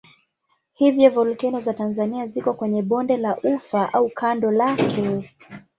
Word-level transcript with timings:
Hivyo 0.73 1.09
volkeno 1.09 1.59
za 1.59 1.73
Tanzania 1.73 2.27
ziko 2.27 2.53
kwenye 2.53 2.81
bonde 2.81 3.17
la 3.17 3.37
Ufa 3.37 3.93
au 3.93 4.09
kando 4.09 4.51
lake. 4.51 5.21